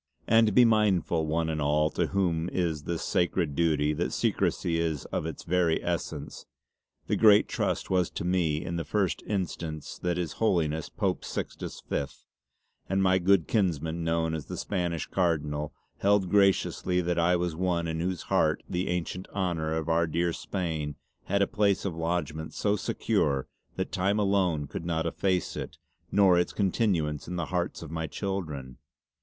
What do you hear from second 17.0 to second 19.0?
that I was one in whose heart the